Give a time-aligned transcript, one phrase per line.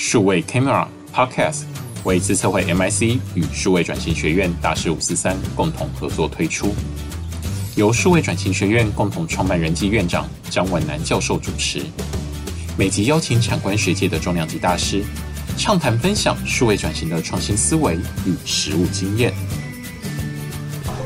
[0.00, 1.62] 数位 Camera Podcast
[2.04, 6.72] 为资策会 MIC 与数位转型学院大师五四三共同合作推出，
[7.74, 11.82] 由数位转型学院共同创办人暨院长张文南教授主持，
[12.78, 15.02] 每集邀请产官学界的重量级大师，
[15.56, 19.34] 畅谈分享数位转型的创新思维与实务经验。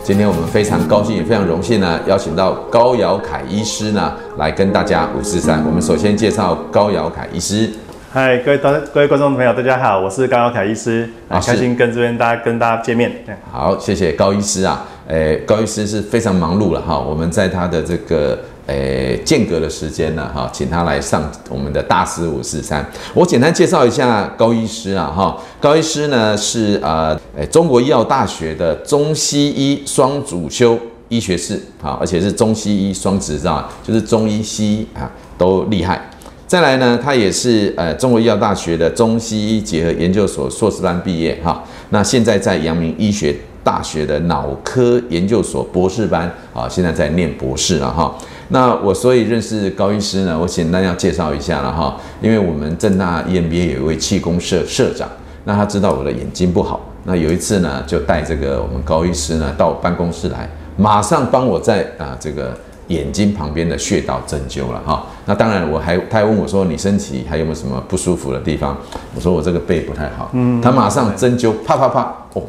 [0.04, 5.64] 今天我们非常高兴，也非常荣幸呢，邀请到高尧凯医师呢来跟大家五四三。
[5.64, 7.72] 我们首先介绍高尧凯医师。
[8.14, 13.10] 嗨，各位观各位观众朋友，大家好，我是高耀凯医师，很开心跟这边大家跟大家见面。
[13.50, 14.84] 好，谢谢高医师啊。
[15.08, 18.38] 诶，高医师是非常忙碌了哈，我们在他的这个。
[18.66, 20.30] 诶，间隔的时间呢？
[20.32, 22.86] 哈，请他来上我们的大师五四三。
[23.14, 36.08] 我简单介绍一下高医师啊，哈，高医师呢是呃，诶，中国医药大学的中西医双主修医学士啊，而且是中西医双执照，就是中医西医啊都厉害。
[36.52, 41.64] 再来呢，他也是呃中国医药大学的中西医结合研究所硕士班毕业哈。
[41.88, 48.14] 那现在在阳明医学大学的脑科研究所博士班啊，现在在念博士了哈。
[48.48, 55.08] 那我所以认识高医师呢，我简单要介绍一下了哈，因为我们正大 EMBA 有一位气功社社长，
[55.44, 62.54] 那他知道我的眼睛不好，那有一次呢，就带这个我们高医师呢到我办公室来，马上帮我在啊这个
[62.92, 65.04] 眼睛旁边的穴道针灸了哈。
[65.26, 68.76] 那当然我还他还问我说，你身体还有没有什么不舒服的地方？
[69.14, 72.42] 我说我这个背不太好，嗯，他马上针灸，啪啪啪，哦，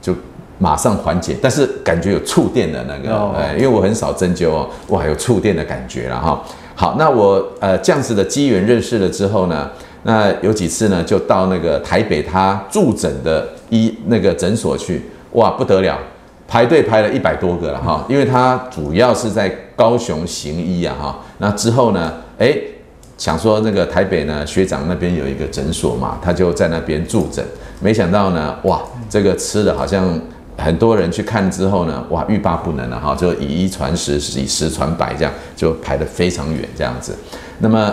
[0.00, 0.14] 就。
[0.56, 6.40] 马上缓解，但是感觉有触电的那个，哎，因为我很少针灸哦，哇，有触电的感觉了哈。
[6.76, 9.68] 好，那我呃这样子的机缘认识了之后呢，
[10.04, 15.02] 那有几次呢，就到那个台北他驻诊的医那个诊所去，
[15.32, 15.98] 哇，不得了，
[16.46, 21.18] 排队排了一百多个了哈，因为他主要是在高雄行医啊哈。
[21.38, 22.56] 那之后呢，哎，
[23.18, 27.44] 想说那个台北呢学长那边有一个诊所嘛，他就在那边驻诊，
[27.80, 30.20] 没想到呢，哇，这个吃的好像。
[30.56, 37.12] 很多人去看之后呢，哇，欲罢不能了哈，就以一传十，以十传百，这样就排得非常远这样子。
[37.58, 37.92] 那么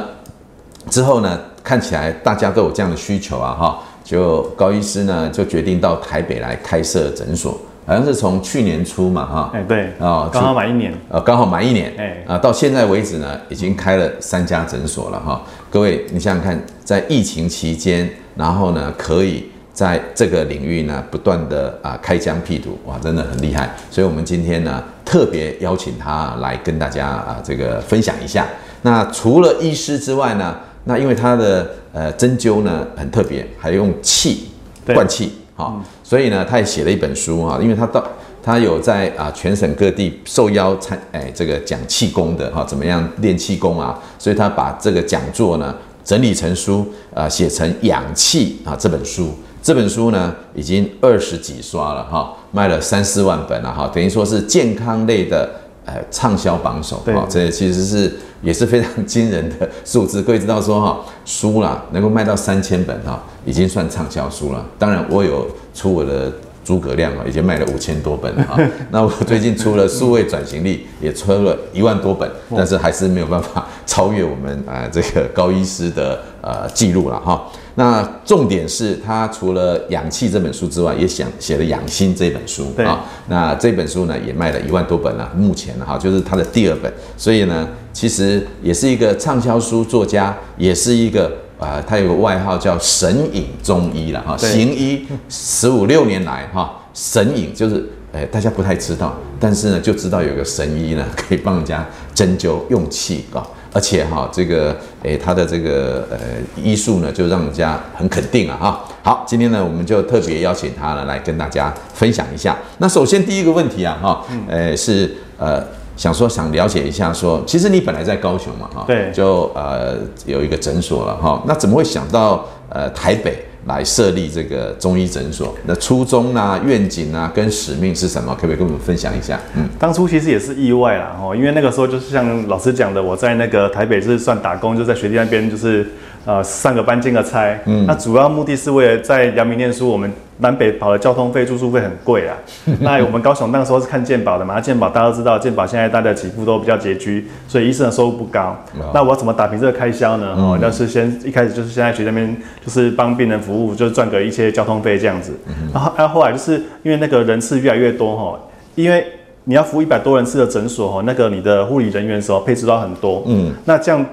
[0.88, 7.60] 之后呢，看起来大家都有这样的需求啊哈，就高医师呢就决定到台北来开设诊所，
[7.92, 15.42] 好像是从去年初嘛哈，哎对，啊，刚好满一年，呃，刚好满一年，哎，啊，到现在为止呢，已经开了三家诊所了哈。
[15.70, 19.46] 各位，你想想看，在疫情期间，然后呢可以。
[19.74, 23.74] 在这个领域呢，不断的啊开疆辟土，哇，真的很厉害。
[23.90, 28.46] 所以，我们今天呢，特别邀请他来跟大家啊这个分享一下。
[28.82, 34.50] 那除了医师之外呢，那因为他的呃针灸呢很特别，还用气
[34.88, 35.82] 灌气，好，
[36.12, 38.06] 所以呢，他也写了一本书哈，因为他到
[38.44, 43.98] 他有在啊全省各地受邀参哎这个讲气功的哈，怎么样练气功啊？
[44.20, 45.74] 所以他把这个讲座呢
[46.04, 49.30] 整理成书啊，写成养气啊这本书。
[49.64, 55.50] 这本书呢，已经二十几刷了哈，卖了三四万本了哈，等于说是健康类的
[55.86, 58.12] 呃畅销榜首哈，这其实是
[58.42, 60.22] 也是非常惊人的数字。
[60.22, 64.66] 各位知道说哈，书啦能够卖到三千本哈，已经算畅销书了。
[64.78, 66.32] 当然我有出我的
[66.64, 68.58] 诸葛亮啊，已经卖了五千多本哈。
[68.92, 77.50] 那我最近出了数位转型力，也出了一万多本，但是还是没有办法超越我们啊这个高医师的呃记录了哈。
[77.76, 83.06] 那重点是他除了《养气》这本书之外，也想写了《养心》这本书啊。
[83.30, 85.32] 那这本书呢，也卖了一万多本了。
[85.36, 86.92] 目前哈，就是他的第二本。
[87.16, 94.36] 所以呢，其实也是一个畅销书作家，也是一个啊、呃，他有个外号叫“神隐中医”了哈。
[94.36, 101.86] 行医十五六年来哈，神隐就是哎，大家不太知道，但是呢，就知道有个神医呢，可以帮人家
[102.16, 103.46] 针灸用气啊。
[103.74, 106.18] 而且哈，这个诶，他的这个呃
[106.62, 108.84] 医术呢，就让人家很肯定啊哈。
[109.04, 112.58] 好，今天呢，我们就特别邀请他呢来跟大家分享一下。
[112.80, 115.64] 那首先第一个问题啊哈，呃是呃
[115.96, 121.42] 想说想了解一下说，其实你本来在高雄嘛哈，对，就呃有一个诊所了哈。
[121.48, 123.46] 那怎么会想到呃台北？
[123.68, 128.34] 来设立这个中医诊所，那初衷啊、愿景啊、跟使命是什么？
[128.34, 129.40] 可不可以跟我们分享一下？
[129.56, 135.86] 嗯，当初其实也是意外啦，哈，因为那个时候就是像老师讲的，我在那个台北是算打工，就在学弟那边就是。
[136.24, 139.90] 呃，上个班兼个差，嗯，那主要目的是为了在阳明念书。
[139.90, 142.38] 我们南北跑的交通费、住宿费很贵啊。
[142.80, 148.56] 那我们高雄那个时候是看健保的嘛，那健保大家都知道，健保现在大家起步都比较拮据，所以医生的收入不高。
[148.80, 150.36] 哦、那我要怎么打平这个开销呢？
[150.38, 155.36] 哦、嗯，要是先一开始就是现在学那边就是帮病人服务，就是赚个一些交通费这样子。
[155.48, 158.40] 嗯、然后，然后后来就是因为那个人次越来越多哈，
[158.76, 159.04] 因为
[159.46, 164.06] 你要服务一百多人次的诊所哈，那个你的护理人员的时候配置到很多，嗯，那这样。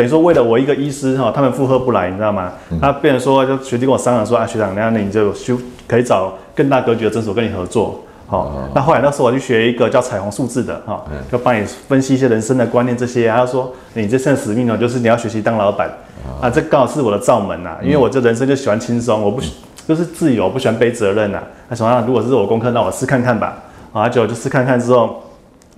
[0.00, 2.50] 等于说为了我一个医师哈，他们负荷不来，你知道吗？
[2.80, 8.00] 他变成说就学弟跟我商量说啊，学长，那你就修可以找更大格局的诊所跟你合作。
[8.26, 15.90] 好，哦、那后来那时候我去学一个叫彩虹数字的哈，就帮你分析一些人生的观念这些，还要说你这生使命呢，就是你要学习当老板
[16.40, 19.42] 啊，这刚好是我的罩门呐，因为我这人生就喜欢轻松，我不
[19.86, 21.42] 就是自由，我不喜欢背责任呐。
[21.68, 23.54] 他说啊，如果是我功课，那我试看看吧。
[23.92, 25.22] 啊，就就试看看之后，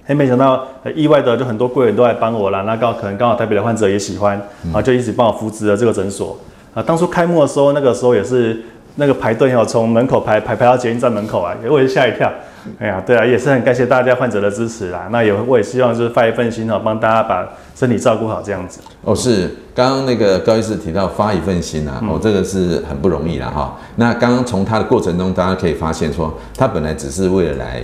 [0.05, 4.41] 还没想到意外的就很多贵人都来帮我了，那刚好可能刚好台北的患者也喜欢，
[4.73, 6.39] 啊，就一直帮我扶植了这个诊所。
[6.75, 8.63] 啊，当初开幕的时候，那个时候也是。
[8.97, 12.31] 那个排队要从门口排排排到捷运站门口啊，我也吓一跳。
[12.79, 15.09] 哎呀，对啊，也是很感谢大家患者的支持啦。
[15.11, 18.81] 那也我也希望就是发一份心哈，帮大家把身体照顾好这样子。
[19.01, 23.79] 哦，是，刚刚那个高医师提到发一份心啊，嗯、哦，这个是很不容易啦哈。
[23.97, 27.83] 那刚刚从他的过程中，大家可以发现说，他本来只是为了来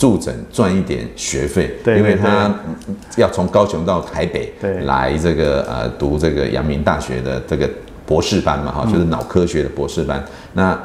[0.00, 2.52] 助诊赚一点学费，对，因为他
[3.16, 4.52] 要从高雄到台北
[4.84, 7.70] 来这个呃读这个阳明大学的这个。
[8.06, 10.18] 博士班嘛，哈，就是脑科学的博士班。
[10.18, 10.80] 嗯、那，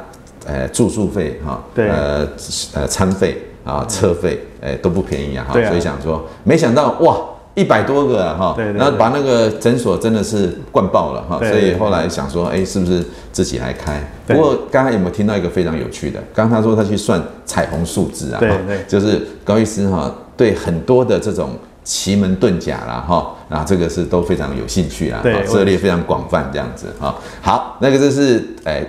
[0.45, 2.27] 呃，住宿费哈，对，呃，
[2.75, 5.53] 呃，餐费啊，车费，哎，都不便宜啊，哈。
[5.53, 7.17] 所以想说，没想到哇，
[7.55, 11.39] 一百多个啊，哈，对，然后把那个诊所真的是灌爆了哈。
[11.39, 13.99] 所以后来想说，哎，是不是自己来开？
[14.27, 16.19] 不过刚才有没有听到一个非常有趣的？
[16.33, 21.49] 刚刚他说他去算彩虹数字啊，对对，就是高医师哈，对很多的这种。
[21.85, 27.13] 奇门遁甲啦，哈，那这个是都非常有兴趣啦，对，涉猎非常广泛这样子哈。
[27.43, 28.83] 好，那个就是哎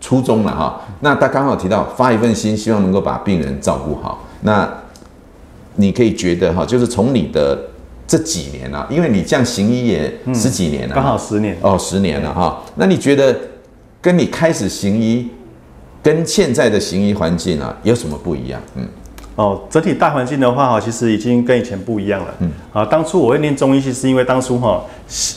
[0.00, 0.80] 初衷了哈。
[1.00, 4.24] 那他刚好提到发一份心，希望能够把病人照顾好。
[4.40, 4.66] 那
[5.74, 7.58] 你可以觉得哈，就是从你的
[8.08, 12.60] 这几年啊，因为你这样行医也十几年了，刚好十年哦，十年了哈。
[12.74, 13.36] 那你觉得
[14.00, 15.28] 跟你开始行医
[16.02, 18.60] 跟现在的行医环境啊有什么不一样？
[18.74, 18.88] 嗯。
[19.36, 22.34] 哦，整体大环境的话哈，其实已经跟以前不一样了。
[22.40, 24.82] 嗯，啊，当初我会念中医系，是因为当初哈，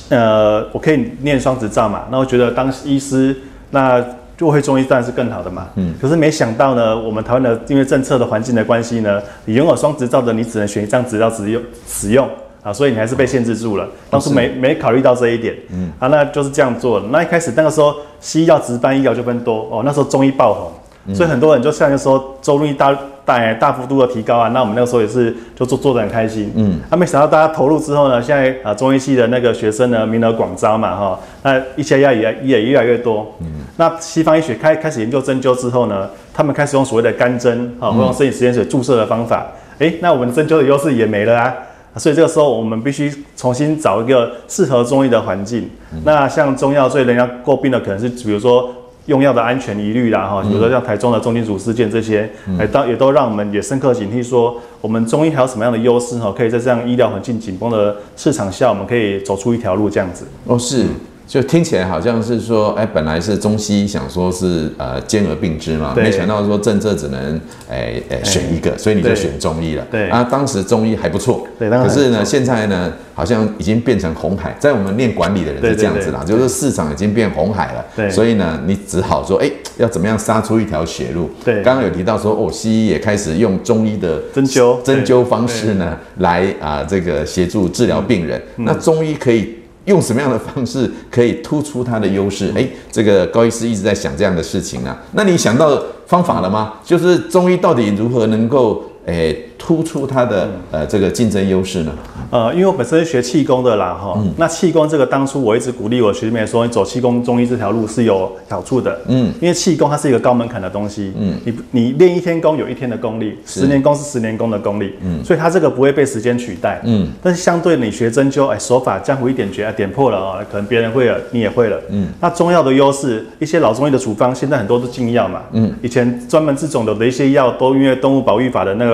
[0.09, 3.35] 呃，我可以念双执照嘛，那我觉得当医师，
[3.69, 4.03] 那
[4.35, 5.67] 就会中医当然是更好的嘛。
[5.75, 12.27] 嗯，可是没想到呢，我们台湾的因为政策的环境的关系呢，你拥有双执照的，你只能选一张执照使用使用
[12.63, 13.87] 啊，所以你还是被限制住了。
[14.09, 15.55] 当初没没考虑到这一点。
[15.71, 17.07] 嗯，啊，那就是这样做的。
[17.07, 19.81] 那一开始那个时候，西医要值班，医疗就分多哦。
[19.85, 20.71] 那时候中医爆红。
[21.15, 33.47] 所以很多人就像就说中医大大大幅度的提高啊，那我们那个时候也是就做做的很开心，嗯，那没想到大家投入之后呢，现在啊中医系的那个学生呢名额广招嘛哈，那一些药也也越来越多，嗯，
[33.77, 39.47] 那西方医学开开始研究针灸之后呢，他们开始用所谓的干针啊，或用生理食盐水注射的方法，
[39.79, 41.51] 哎、欸，那我们针灸的优势也没了啊，
[41.97, 45.69] 所以这个时候我们必须重新找一个适合中医的环境，
[46.03, 48.73] 那像中药最人家诟病的可能是比如说。
[49.07, 52.29] 用药的安全疑虑啦，哈，比如说像台中的重金属事件这些，
[52.59, 60.27] 哎，当也都让我们也深刻警惕，说我们中医还有什么样的优势哈，可以在这样医疗环境紧绷的市场下，我们可以走出一条路这样子。
[60.45, 60.85] 哦，是。
[61.31, 66.03] 就听起来好像是说，哎，本来是中西医想说是呃兼而并之嘛，对。
[66.03, 67.39] 没想到说政策只能
[67.69, 69.87] 哎哎选一个，哎、所以你就选中医了。
[69.89, 70.09] 对。
[70.09, 77.85] 啊，当时中医还不错，对，可是呢，现在呢，好像已经变成红海，在我们念管理的人是这样子啦，就是市场已经变红海了。
[77.95, 81.29] 对，所以呢，你只好说，哎，要怎么样杀出一条血路？
[81.45, 84.81] 对，刚刚有提到说，哦，西医也开始用中医的针灸。
[84.81, 88.37] 针灸方式呢，来啊、呃、这个协助治疗病人。
[88.57, 89.60] 嗯、那中医可以。
[89.85, 92.53] 用什么样的方式可以突出它的优势？
[92.55, 94.95] 哎，这个高医师一直在想这样的事情啊。
[95.13, 96.73] 那你想到方法了吗？
[96.83, 101.91] 就是中医到底如何能够诶突出它的呃这个竞争优势呢？
[102.29, 128.90] 呃，因为我本身是学气功的啦，哈，嗯、那气功这个当初我一直鼓励我学弟妹说，你走气功中医这条路是有好处的，嗯，因为气功它是一个高门槛的东西，嗯，你你练一天功有一天的功力，十年功是十年功的功力，嗯，所以它这个不会被时间取代，嗯，但是相对你学针灸，哎，手法江湖一点诀，点破了啊，可能别人会了，你也会了，嗯，那中药的优势，一些老中医的处方，现在很多都禁药嘛，嗯，以前专门治肿瘤的一些药，都因为动物保育法的那个。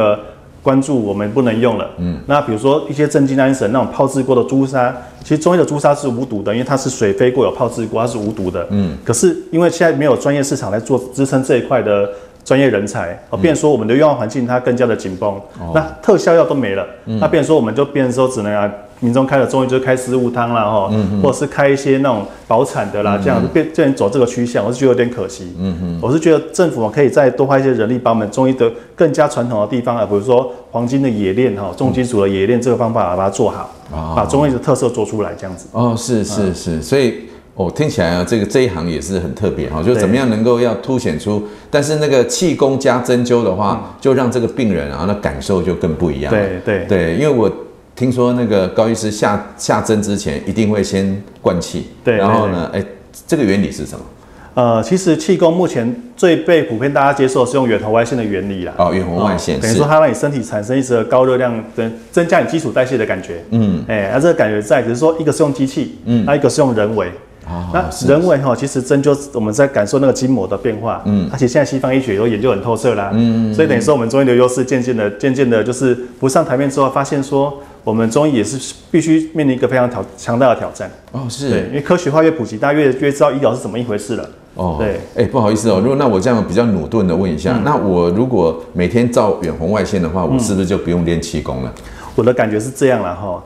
[0.64, 8.98] 关注我们不能用了，嗯，那比如说一些镇静安神那种泡制过的朱砂，其实中医的朱砂是无毒的，因为它是水飞过有泡制过，它是无毒的，嗯。
[9.06, 12.10] 可是因为现在没有专业市场来做支撑这一块的
[12.48, 18.72] 专业人才，哦，变说我们的用药环境它更加的紧绷，嗯、那特效药都没了，嗯、那变成说我们就变成说只能啊。
[19.00, 25.54] 民众开了中医就开四物汤啦，哈，或者是开一些那种保产的啦，这样变变成走这个趋向，我是觉得有点可惜。
[25.60, 33.70] 嗯嗯，我是觉得政府可以再多花一些人力，把我们中医的更加传统的地方啊，比如说黄金的冶炼哈，重金属的冶炼这个方法把它做好，
[34.16, 35.68] 把中医的特色做出来，这样子。
[35.74, 37.27] 哦，是是是，所以
[37.58, 46.32] 哦，听起来啊，这个这一行也是很特别哈，就怎么样能够要凸显出，但是那个气功加针灸的话，就让这个病人啊，那感受就更不一样。
[46.32, 47.52] 对对对，因为我。
[47.98, 52.86] 听说那个高医师下下针之前一定会先灌气，对，然后呢，哎，
[53.26, 54.06] 这个原理是什么？
[54.54, 58.74] 呃，其实气功目前最被普遍大家接受的是用远红外线的原理啦。
[58.78, 63.44] 哦，远红外线，等于说它让你身体产生一直的高热量，增增加你基础代谢的感觉。
[63.50, 67.12] 嗯，哎，那这个感觉在，只是说一个是用机器，嗯，那一个是用人为。
[67.50, 71.02] 哦，那人为哈，其实针灸我们在感受那个筋膜的变化。
[71.06, 73.12] 嗯，而且现在西方医学都研究很透彻啦。
[73.14, 77.54] 嗯，所以等于说我们中医的优势渐渐的、渐渐的，就是不上台面之后，发现说。
[77.84, 84.30] 我们中医也是必须面临一个非常挑强大的挑战哦，是对，因为科学化越普及，大家越越知道医疗是怎么一回事了。
[84.56, 91.74] 哦，对，哎，不好意思哦，如果那我这样比较鲁钝的问一下，嗯、那我如果每天照远红外线的话，我是不是就不用练气功了？
[92.14, 93.42] 我的感觉是这样了哈，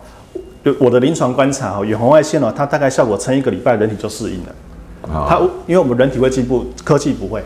[0.63, 4.55] 就我的临床观察哦，远红外线哦，它大概效果撑一个礼拜，人体就适应了。
[5.03, 7.41] 哦、它因为我们人体会进步，科技不会。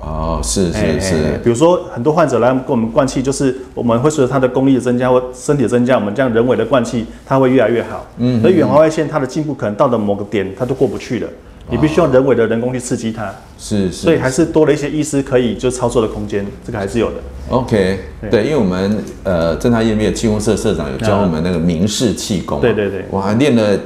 [0.00, 8.06] 哦，是是是，比如说很多患者来跟我们灌气，就是我们会随着他的功力的增加或身体的增加，我们这样人为的灌气，它会越来越好。
[8.18, 11.28] 嗯，所以远红外线它的进步可能到了某个点，它都过不去了，
[11.70, 13.32] 你必须用人为的人工去刺激它。
[13.58, 17.16] 是是，所以还是多了一些医师可以就操作的空间，这个还是有的。
[17.48, 17.98] OK，
[18.30, 23.78] 对，因为我们呃正大业面气功社社长有教我们那个明式气功，对对对，我还练了。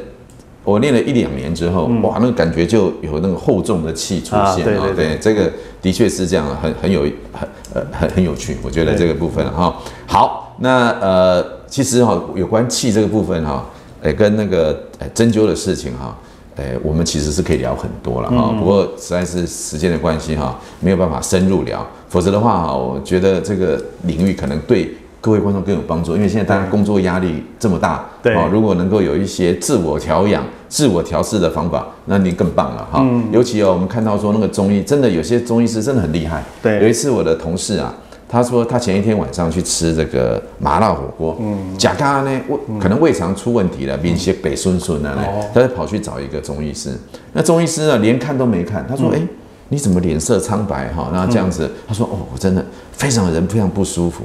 [0.65, 4.55] 我练了一两年之后，哇，那个感觉就有那个厚重的气出现啊！
[4.55, 5.51] 对对对，这个
[5.83, 7.01] 的确是这样，很很有
[7.33, 9.77] 很呃很很有趣，我觉得这个部分哈。
[10.07, 13.69] 好，那呃，其实哈，有关气这个部分哈，
[14.03, 16.17] 诶，跟那个诶针灸的事情哈，
[16.57, 18.55] 诶，我们其实是可以聊很多了哈。
[18.59, 24.95] 不过实在是时间的关系哈，没有办法深入聊，否则的话哈，我觉得这个领域可能对。
[25.25, 32.99] 各位观众更有帮助，因为现在大家工作压力这么大，对，如果能够有一些自我调养、自我调试的方法，那你更棒了哈。
[33.05, 36.43] 嗯，尤其哦，我们看到说那个中医，真的有些中医师真的很厉害。
[36.61, 37.95] 对，有一次我的同事啊，
[38.33, 45.23] 他说他前一天晚上去吃这个麻辣火锅，嗯，甲咖呢胃可能胃肠出问题了，变些北酸酸的呢，
[45.53, 46.99] 他就跑去找一个中医师。
[47.35, 49.21] 那中医师呢，连看都没看，他说：“哎，
[49.69, 54.25] 你怎么脸色苍白哈？”那这样子，他说：“哦，我真的非常人非常不舒服。”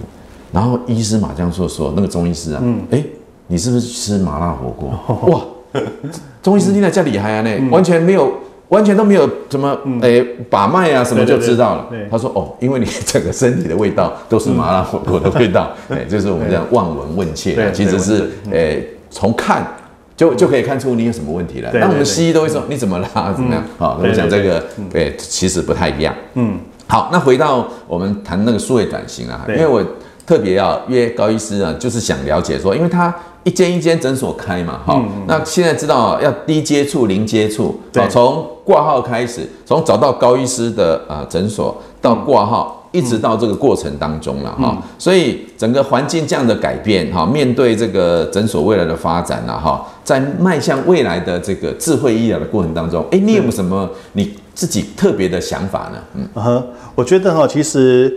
[0.53, 3.03] 然后医师马上说说那个中医师啊，嗯，哎，
[3.47, 4.89] 你是不是吃麻辣火锅？
[5.29, 5.41] 哇，
[6.41, 8.31] 中医师听了这么厉害啊，那完全没有，
[8.69, 11.87] 完全都没有什么，哎，把脉啊什么就知道了。
[12.11, 19.65] 他说哦，因为你 整个身体的味道都是麻辣火锅的味道， 哎，就是我们这样望闻问切，其实是，诶，从看
[20.15, 21.69] 就就可以看出你有什么问题了。
[21.73, 23.63] 那我们西医都会说你怎么啦，怎么样？
[23.77, 26.13] 好，我讲这个，哎，其实不太一样。
[26.33, 29.83] 嗯，好，那回到我们谈那个数位转型啊，因为我。
[30.27, 33.15] 特别要约高医师啊，就是想了解说，因为他
[33.45, 55.97] 一间一间诊所开嘛，哈、嗯，那现在知道要低接触、零接触，啊，从挂号开始，从找到高医师的啊诊所到挂号，一直到这个过程当中了哈，所以整个环境这样的改变哈，面对这个诊所未来的发展了哈，在迈向未来的这个智慧医疗的过程当中，哎，你有没有什么你自己特别的想法呢？
[56.15, 58.13] 嗯，呵，我觉得哈，其实。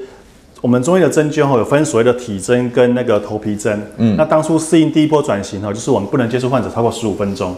[0.60, 3.80] 我们中医的针灸哈，有分所谓的体针跟那个头皮针。
[3.96, 7.54] 嗯，那当初适应第一波转型哈，就是我们不能接触患者超过十五分钟。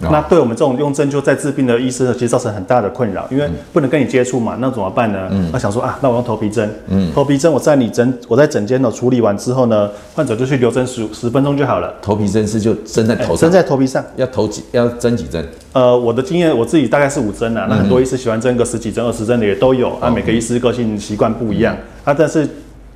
[0.00, 5.28] 哦、那对我们这种用针灸在治病的医生呢，其实造成很大的困扰，因为不能跟你接触嘛，那怎么办呢？
[5.32, 6.72] 嗯，那想说啊，那我用头皮针。
[6.86, 11.92] 嗯，头皮针我在你诊，我在诊间呢处理完之后呢，患者就去留针十十分钟就好了。
[12.00, 15.44] 头皮针是就针在头上，针在头皮上，要头几要针几针？
[15.72, 21.76] 呃，我的经验我自己大概是五针啊，那很多医师喜欢针个十几针、二十针的也都有啊，每个医师个性习惯不一样
[22.08, 22.48] 啊，但是。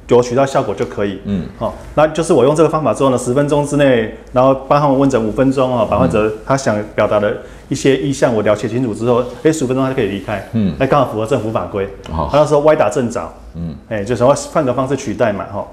[0.08, 7.34] 有取到效果就可以，嗯，好，那就是我用这个方法之后呢，十分钟之内，然后帮他们问诊五分钟啊，把患者他想表达的
[7.70, 15.66] 一些意向我了解清楚之后，哎，十五分钟他就可以离开，嗯，那刚好符合政府法规，好，他那时候歪打正着，嗯，哎，就想要换个方式取代嘛，哈，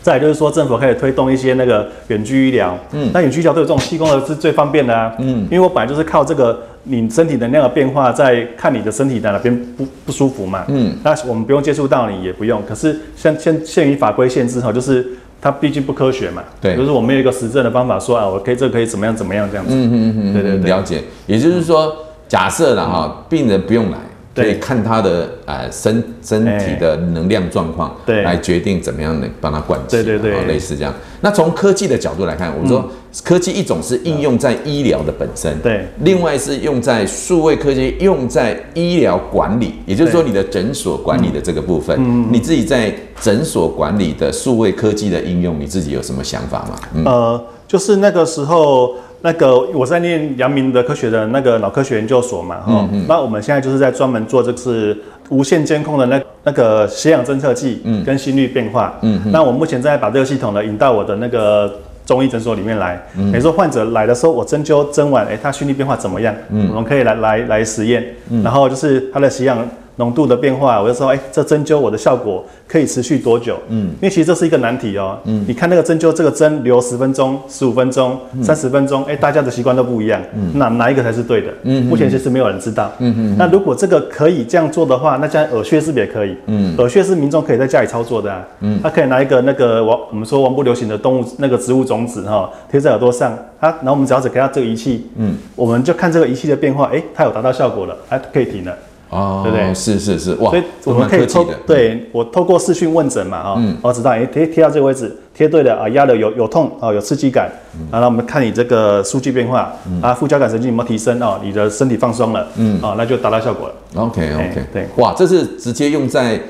[0.00, 6.58] 再来就是说政府开始推动一些那个远距医疗，嗯，那远距医疗对这种气功的是最方便的啊，嗯，因为我本来就是靠这个。
[6.88, 10.64] 你身体能量的变化，在看你的身体在哪边不不舒服嘛？
[10.68, 12.62] 嗯，那我们不用接触到你，也不用。
[12.66, 15.06] 可是像限限于法规限制哈，就是
[15.40, 16.42] 它毕竟不科学嘛。
[16.60, 19.74] 对，就是我们有一个实证的方法说啊，我可以这可以怎么样怎么样这样子。
[19.74, 21.02] 嗯嗯嗯，对对对，了解。
[21.26, 21.94] 也就是说，
[22.28, 23.98] 假设了哈，病人不用来。
[24.36, 30.92] 可以看他的呃身身体的能量状况，对，来决定怎么样能帮他灌气，对对对，类似这样。
[31.22, 32.86] 那从科技的角度来看，我们说
[33.24, 47.02] 科技一种是应用在医疗的本身，对，另外是用在数位科技，用在医疗管理，也就是说你的诊所管理的这个部分，嗯，你自己在诊所管理的数位科技的应用，你自己有什么想法吗？
[47.04, 48.94] 呃，就是那个时候。
[49.22, 54.96] 那个我在念阳明的科学的那个脑科学研究所嘛，哈、嗯，那我们现在就是在专门做这个是
[55.30, 61.74] 无线监控的那那个血氧侦测器，嗯，跟心率变化，嗯，那我目前在把这个系统呢引到我的那个
[62.06, 62.98] 中医诊所里面来。
[63.14, 66.34] 比如说患者来的时候，我针灸针完，哎，他心率变化怎么样？
[66.48, 68.02] 嗯，我们可以来来来实验。
[68.30, 69.58] 嗯，然后就是他的血氧。
[69.96, 73.56] 浓度的变化，我就说，哎、欸，这针灸我的效果可以持续多久？
[73.68, 75.18] 嗯，因为其实这是一个难题哦。
[75.24, 80.20] 嗯，你看那个针灸，这个针留十分钟、十五分钟、三十分钟，哎、欸，大家的习惯都不一样。
[80.34, 81.48] 嗯，那哪一个才是对的？
[81.62, 82.92] 嗯，目前其实没有人知道。
[82.98, 83.36] 嗯嗯。
[83.38, 86.36] 那如果这个可以这样做的话，那这样耳穴是不是也可以？
[86.46, 88.46] 嗯，耳穴是民众可以在家里操作的啊。
[88.60, 98.76] 嗯，他可以拿一个那个王，我们说王不流行的动物那个植物种子哈，贴在耳朵上，啊，然后我们只要只给他这个仪器，嗯，我们就看这个仪器的变化，哎、欸，它有达到效果了，哎，可以停了。
[99.10, 99.74] 哦，对不对？
[99.74, 105.16] 是是是，哇，所以我们可以透，对我透过视讯问诊嘛，哈、嗯，我知道，哎，贴贴到这个位置。
[105.36, 107.50] 贴对了啊，压的有有痛啊，有刺激感，
[107.92, 111.20] 然后我们看你这个数据变化啊，副交感神经有没有提升？
[111.20, 113.74] 啊，你的身体放松了，嗯，啊，那就达到效果了。
[113.96, 116.40] OK OK，对，哇，这是直接用在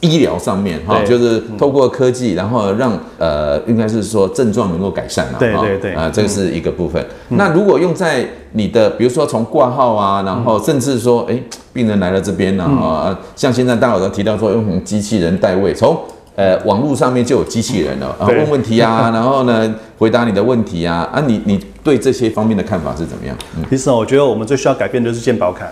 [0.00, 7.02] 医疗上面哈，就是透过科技，然后让呃，应该是说症状能够改善了，对对对，啊，这个是一个部分。
[7.28, 11.38] 那如果用在你的，比如说从挂号啊，然后甚至说，哎，
[11.72, 15.98] 病人来了这边呢，啊，像现在大家都提到说用机器人代位，从
[16.36, 23.34] 呃，网络上面就有机器人了，然后问问题啊， 然后呢，回答你的问题啊，啊，你你对这些方面的看法是怎么样？
[23.56, 25.66] 嗯，其实我觉得我们最需要改变的就是健保卡，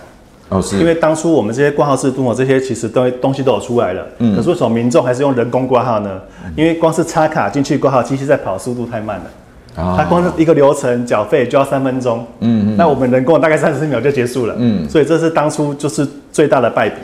[0.49, 6.19] 哦，是，因为当初我们这些挂号制度啊，这些其实都东西都有出来了，嗯，可是为什么民众还是用人工挂号呢？
[6.55, 16.95] 因为光是插卡进去挂号，机器在跑速度太慢了，啊，它光是一个流程缴费就要三分钟，嗯嗯，那我们人工大概三十秒就结束了，嗯，所以这是当初就是最大的败笔。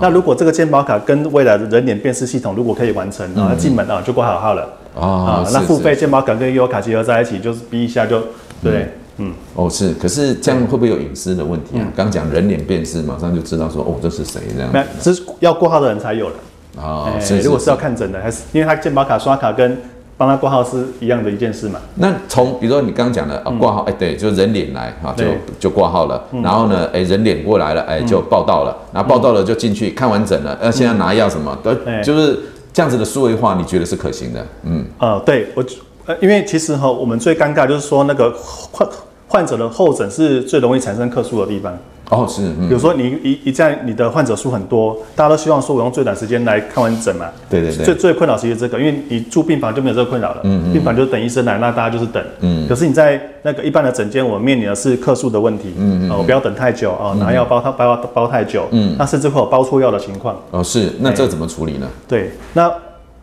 [0.00, 4.68] 那如果这个健保卡跟未来的人脸辨识系统如果可以完成，然后进门啊就挂好号了。
[4.98, 8.20] 啊，那付费健保卡跟悠游卡结合在一起，就是逼一下就
[8.62, 11.86] 对，嗯，哦是，可是这样会不会有隐私的问题啊？
[11.94, 19.76] 刚讲人脸辨识，马上就知道说哦这是谁这样，没有，这是要挂号的人才有的啊，如果是要看诊的，还是因为他健保卡刷卡跟。
[20.18, 21.78] 帮他挂号是一样的一件事嘛？
[21.96, 25.24] 那从比如说你刚刚讲的啊，挂号哎，对，就人脸来哈，就
[25.58, 26.22] 就挂号了。
[26.42, 28.74] 然后呢，哎，人脸过来了，哎，就报到了。
[28.94, 30.56] 然后报到了就进去看完整了。
[30.60, 32.38] 呃，现在拿药什么的，就是
[32.72, 34.46] 这样子的数位化，你觉得是可行的？
[34.64, 35.62] 嗯，呃，对我，
[36.06, 38.32] 呃，因为其实哈，我们最尴尬就是说那个
[38.72, 38.88] 患
[39.28, 41.76] 患者的候诊是最容易产生客诉的地方。
[42.10, 47.26] 哦，是，嗯、比如说你一一在你的患者数很多，大家都希望说我用最短时间来看完诊嘛。
[47.50, 47.84] 对对对。
[47.84, 50.40] 最最困扰其实这个，因为你住病房就没有这个困扰了。
[50.44, 50.72] 嗯嗯。
[50.72, 52.22] 病房就是等医生来，那大家就是等。
[52.40, 52.64] 嗯。
[52.68, 55.74] 可是你在那个一般的诊间，我面临的是客数的问题。
[55.76, 56.16] 嗯嗯。
[56.16, 58.68] 我不要等太久啊，拿药包它包包太久。
[58.70, 58.94] 嗯。
[58.96, 60.36] 那甚至会有包错药的情况。
[60.52, 61.88] 哦，是，那这怎么处理呢？
[62.06, 62.72] 对，那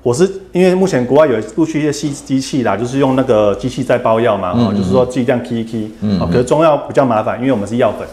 [0.02, 5.90] 我是因为目前国外有陆续一些细机器啦，就是用那个机器在包药嘛，哈，就是说剂量 key 一 key。
[6.02, 6.20] 嗯。
[6.30, 8.06] 可是中药比较麻烦，因为我们是药粉。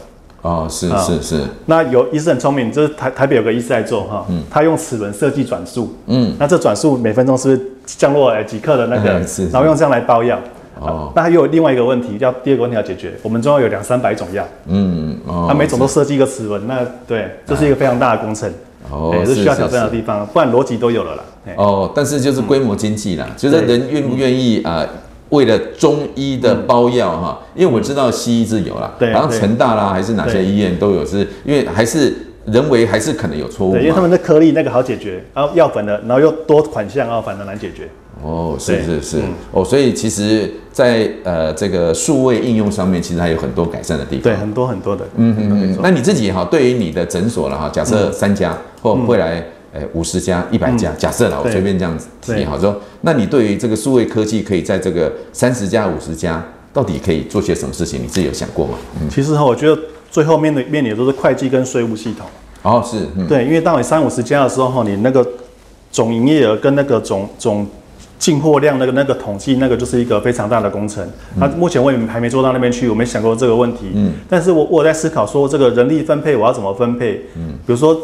[0.43, 9.21] 哦，是是是，那有医师很聪明，就是台台北有个医师在做哈，他用齿轮设计转速，嗯，那这转速每分钟是不是降落哎几克的那个，
[9.53, 10.39] 然后用这样来包药，
[10.81, 18.51] 哦，那还有另外一个问题，要第二个问题要解决，我们中药有两三百种药，嗯，哦，他每种都设计一个齿轮，那对，这是一个非常大的工程，
[18.91, 21.23] 哦，也是需要挑战的地方，不然逻辑都有了啦，
[21.57, 24.87] 哦，但是就是规模经济啦，就是人愿不愿意啊？
[25.31, 32.15] 为了中医的包药哈，因为我知道西医是有啦，好像成大啦还是哪些医院都有，是因为还是
[32.47, 37.89] 人为还是可能有错误，因为他们的颗粒那个好解决，然后药粉的，然后又多款项，然后反而难解决。
[38.23, 39.19] 哦，是是是，
[39.53, 44.25] 哦，所以其实在呃这个数位应用上面，其实还有很多改善的地方。
[44.25, 45.05] 对，很多很多的。
[45.17, 45.79] 嗯嗯嗯。
[45.81, 49.43] 那你自己哈，对于你的诊所了哈，假设三家或未来。
[49.73, 58.03] 哎，五十家、一百家，假设啦，我随便这样子提好说，那你对于这个数位科技可以在这个三十家、五十家，到底可以做些什么事情？
[58.03, 58.75] 你自己有想过吗？
[59.01, 59.81] 嗯，其实哈，我觉得
[60.11, 62.27] 最后面的面临的都是会计跟税务系统。
[62.63, 65.25] 哦，是，对，因为当你三五十家的时候哈，你那个
[65.93, 67.65] 总营业额跟那个总总
[68.19, 71.09] 进货量那个那个统计，那个就是一个非常大的工程。
[71.37, 73.93] 那目前我也还没做到那边去，我没想过这个问题。
[73.95, 77.27] 嗯，但是我我在思考说，这个人力分配我要怎么分配？
[77.37, 77.97] 嗯，比如说。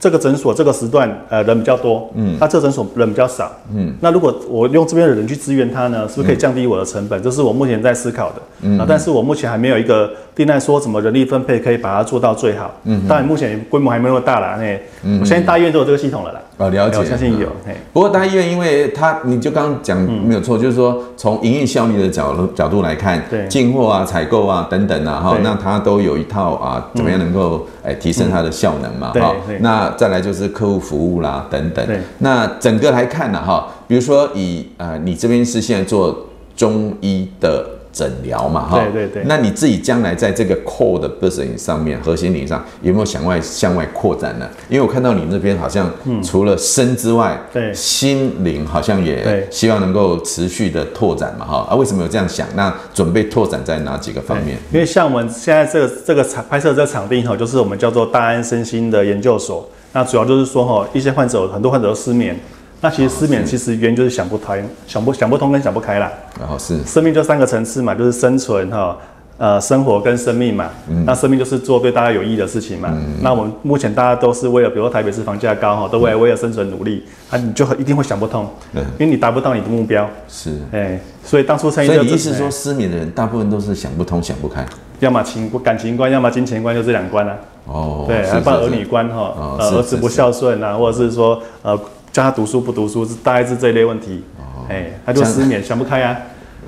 [0.00, 7.20] 这个诊所这个时段，呃，人比较多，嗯，他这个诊所人比较少，嗯，那如果我用这边的人去支援他呢，是不是可以降低我的成本？
[7.22, 17.48] 这是我目前在思考的，嗯，啊，但是我目前还没有一个定案，说怎么人力分配可以把它做到最好，嗯，当然目前规模还没那么大啦，那，嗯，我相信大医院都有这个系统了啦，哦，了解，我相信有，
[17.92, 29.88] 不过大医院因为它，你就刚刚讲没有错，就是说从营运效率的角度角度来看，对，进货啊、采购啊等等啊，哈，那它都有一套啊，怎么样能够哎提升它的效能嘛，哈，那。
[29.98, 31.84] 再来就是客户服务啦，等等。
[31.84, 31.98] 对。
[32.18, 38.80] 那整个来看呢，哈，比如说以呃，你这边是现在做中医的诊疗嘛，哈。
[38.80, 39.22] 对对对。
[39.26, 44.48] 那你自己将来在这个 core 的 business 上面，核心领域上有没有向外向外扩展呢？
[44.68, 45.90] 因为我看到你那边好像
[46.22, 51.66] 除了身之外，对，心灵好像也希望能够持续的拓展嘛，哈。
[51.70, 52.46] 啊，为什么有这样想？
[52.54, 54.56] 那准备拓展在哪几个方面？
[54.72, 59.68] 因为像我们现在这个这个场拍摄这个场地哈，就是我们叫做大安身心的研究所。
[59.92, 62.38] 那主要就是说哈，一些患者很多患者都失眠。
[62.80, 66.12] 那其实失眠其实原因就是想不开，想不想不通跟想不开啦。
[66.38, 68.96] 然后是生命就三个层次嘛，就是生存哈，
[69.36, 70.70] 呃，生活跟生命嘛。
[70.88, 71.04] 嗯。
[71.04, 72.88] 那生命就是做对大家有益的事情嘛。
[72.92, 73.16] 嗯。
[73.20, 78.48] 那我们目前大家都是为了，比如说台北市房价高哈，都为了为了生存努力，啊，你就一定会想不通。
[78.74, 78.84] 嗯。
[78.98, 80.08] 因为你达不到你的目标。
[80.28, 80.56] 是。
[80.70, 81.88] 哎，所以当初参与。
[81.88, 84.64] 所以你意思说，失眠的人大部分都是想不通、想不开。
[85.00, 87.36] 要么情感情观，要么金钱观，就这两关啊。
[87.66, 88.04] 哦。
[88.06, 91.76] 对，还包括儿女观哈，呃，儿子不孝顺啊，或者是说呃。
[92.18, 94.24] 叫他读书不读书，是大概是这一类问题。
[94.38, 96.16] 哦，哎，他就失眠，想不开啊。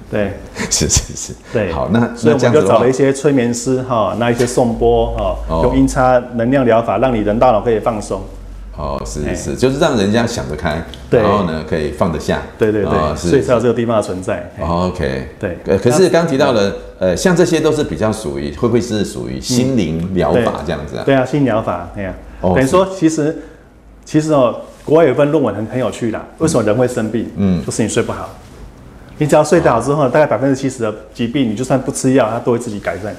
[0.08, 0.34] 对，
[0.70, 1.32] 是是是。
[1.52, 8.22] 对，好，那所以我们就找了一些催眠师哈，那一些颂钵哈，用音叉能量疗法，让你人大脑可以放松。
[8.76, 12.40] 哦，是是是，就是让人家想得开，然后呢可以放得下。
[12.56, 14.48] 对对对，所以才有这个地方的存在。
[14.60, 15.58] OK，对。
[15.78, 21.02] 可是刚提到了，呃，像这些都是比较属于，会不会是属于心灵疗法这样子啊？
[21.04, 23.36] 对啊，心疗法，哎呀，等于说其实
[24.04, 24.54] 其实哦。
[24.90, 27.30] 国外有一份论文很很有趣的，为什么人会生病？
[27.36, 28.28] 嗯，就是你睡不好。
[29.18, 33.14] 你只要睡得好之后，大概百分之七十的疾病，你就算不吃药，它都会自己改善。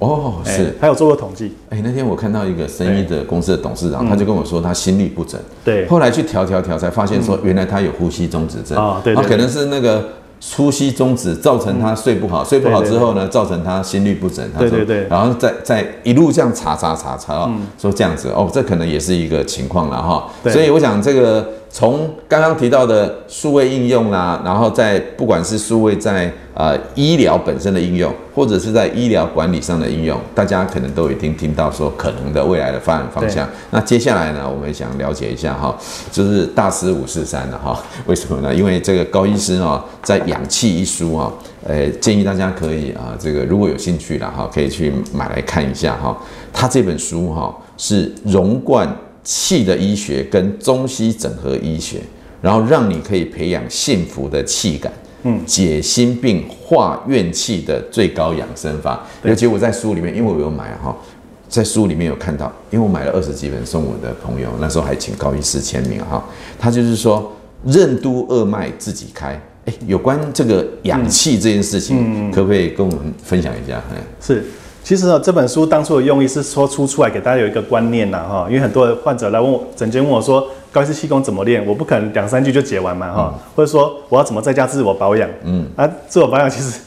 [0.00, 1.54] 哦，是，还有做过统计。
[1.70, 5.40] 哎，那天我看到一个生意的公司的董事长，他就跟我说他心律不整。
[5.64, 5.86] 对。
[5.86, 8.76] 后来去调调调，才发现说原来他有呼吸中止症。
[8.76, 9.14] 啊，对。
[9.14, 10.08] 他可能是那个。
[10.56, 14.44] 呼吸中止造成他睡不好，嗯、睡不好之后呢，造成他心律不整。
[14.52, 20.28] 他说，对对对，然后再再一路这样查查查查，嗯、说这样子哦，这可能也是一个情况了哈。
[20.50, 21.48] 所以我想这个。
[21.74, 33.48] 从刚刚提到的数位应用啦，然后在不管是数位在呃医疗本身的应用，或者是在医疗管理上的应用，大家可能都已经听到说可能的未来的发展方向。
[33.70, 35.74] 那接下来呢，我们想了解一下哈，
[36.10, 37.82] 就是大师五四三了哈。
[38.04, 38.54] 为什么呢？
[38.54, 41.32] 因为这个高医师啊，在《氧气》一书啊，
[41.66, 46.14] 呃，建议大家可以啊，这个如果有兴趣了哈，可以去买来看一下哈。
[46.52, 48.86] 他这本书哈是融贯。
[49.24, 52.00] 气的医学跟中西整合医学，
[52.40, 59.04] 然后让你可以培养幸福的气感，嗯，解心病、化怨气的最高养生法。
[59.22, 60.96] 对尤其我在书里面，因为我有买哈，
[61.48, 66.24] 在书里面有看到，因为我买了二十几本送我的朋友，那时候还请高医师签名哈。
[66.58, 67.30] 他就是说，
[67.64, 69.40] 任督二脉自己开。
[69.64, 73.80] 哎，有关这个氧气这件事情，嗯嗯、可不可以跟我们分享一下？
[74.20, 74.44] 是。
[74.84, 81.64] 其实呢，这本书当初的用意是说出出来给大家有一个观念呐，哈，因为很多患者来问我，诊间问我说，高医师气功怎么练？
[81.66, 85.28] 我不可能两三句就解完嘛，哈，或者说我要怎么在家自我保养？
[85.44, 86.80] 嗯，啊，自我保养其实。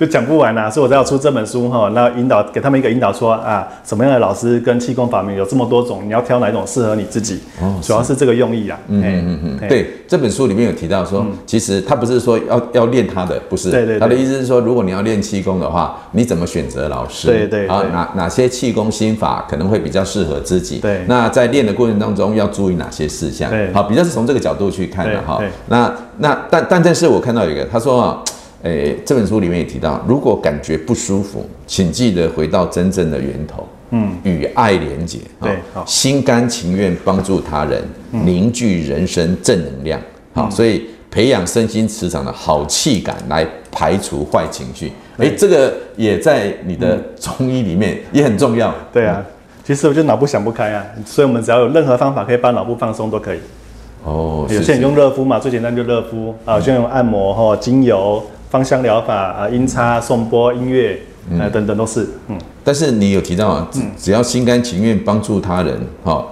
[0.00, 7.40] 就讲不完啦、啊，所以我才要出这本书哈，那引导给他们一个引导说啊，什么样的老师跟气功法门有这么多种，你要挑哪一种适合你自己？
[7.60, 8.78] 哦，主要是这个用意啊。
[8.88, 17.28] 嗯嗯嗯嗯，对，这本书里面有提到说，嗯、其实他不是说要要练他的，不是，对对，对，他的意思是说，如果你要练气功的话，你怎么选择老师？
[17.28, 20.78] 对对，对，啊，哪哪些气功心法可能会比较适合自己？
[20.78, 23.50] 对，那在练的过程当中要注意哪些事项？
[23.50, 25.42] 对，好，比较是从这个角度去看的哈。
[25.68, 28.22] 那那但但但是我看到一个，他说啊。
[28.62, 40.00] 诶，这本书里面也提到，如果感觉不舒服，请记得回到真正的源头，嗯，与爱连结，对，心甘情愿帮助他人，凝聚人生正能量，
[40.34, 44.90] 好，所以培养身心磁场的好气感，来排除坏情绪。
[45.18, 48.74] 诶，这个也在你的中医里面也很重要。
[48.92, 49.22] 对啊，
[49.66, 53.38] 其实我就脑部想不开啊，所以我们只要有任何方法可以把脑部放松都可以。
[54.04, 58.22] 哦，有些人用热敷嘛，最简单就热敷啊，有些人用按摩哈，精油。
[58.48, 60.96] 芳香疗法啊，音叉、颂钵、音乐，
[61.32, 62.38] 呃，等等都是，嗯。
[62.62, 66.24] 但是你有提到啊，只只要心甘情愿帮助他人，哈，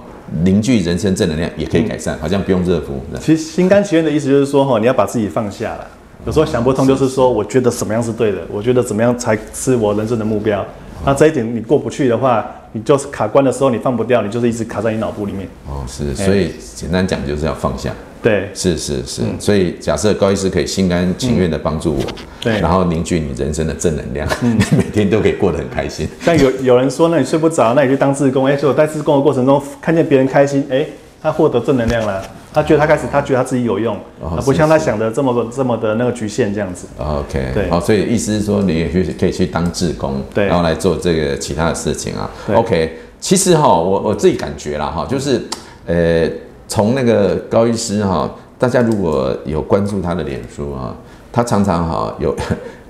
[0.43, 3.01] 凝聚人生正能量，也可以改善，好像不用热敷。
[3.19, 5.85] 其实心甘情愿的意思就是说，哈，你要把自己放下了。
[6.25, 10.65] 有时候想不通，就是说，我觉得什么样是对的，我觉得怎么样才是我人生的目标。
[11.03, 15.47] 那这一点你过不去的话，你就是卡关的时候，你放不掉，你就是一直卡在你脑部里面。
[15.67, 17.91] 哦，是，所以简单讲就是要放下。
[18.21, 22.01] 对，是是是，所以假设高医师可以心甘情愿的帮助我，
[22.41, 26.07] 对，然后凝聚你人生的正能量，你 每天都可以过得很开心。
[26.25, 28.45] 但有有人说，那你睡不着，那你就当志工。
[28.47, 30.83] 哎，所以我在志工的过程中看见别人开心，哎，
[31.21, 32.23] 他获得正能量了，
[32.55, 36.87] 他觉得他开始，他觉得他自己有用，啊，不像他想的这么这么的那个局限这样子。
[36.97, 42.31] OK，对，好，所以意思是说，你也许可以去当志工，对，然后来做这个其他的事情啊。
[42.53, 45.41] OK，其实哈，我我自己感觉啦哈，就是
[45.85, 46.29] 呃。
[46.67, 50.95] 从那个高医师哈，大家如果有关注他的脸书啊，
[51.31, 52.35] 他常常哈有，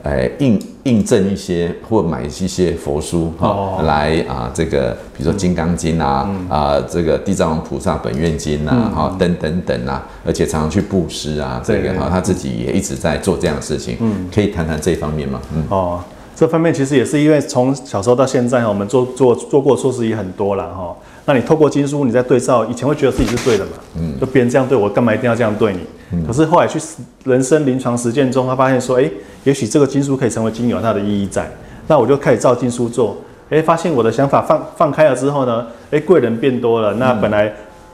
[0.06, 13.98] 呃，印印证一些或买一些佛书哈，哦、来啊，这个比如说《金刚经》啊，嗯、啊，这个《地藏王菩萨本愿经》啊，哈、嗯，等等等啊，而且常常去布施啊，这个哈，他自己也一直在做这样的事情。
[14.00, 15.42] 嗯，可以谈谈这方面吗？
[15.56, 16.00] 嗯，哦，
[16.36, 20.96] 这方面其实也是因为从小时候到现在，我们做做做过错事也很多了哈。
[21.28, 23.72] 那你透过经书，你在对照，以前会觉得自己是对的嘛？
[23.98, 25.80] 嗯，就别人这样对我，干嘛一定要这样对你？
[26.12, 26.80] 嗯、可是后来去
[27.24, 29.12] 人生临床实践中，他发现说，哎、欸，
[29.44, 31.50] 也许这个经书可以成为经有它的意义在。
[31.88, 33.18] 那我就开始照经书做，
[33.50, 37.52] 哎、欸，发现我的想法放放开了之后呢，哎、欸，贵人变多了，那本来